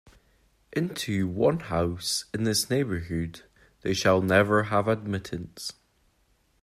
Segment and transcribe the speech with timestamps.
[0.73, 3.43] Into one house in this neighbourhood
[3.81, 5.73] they shall never have admittance.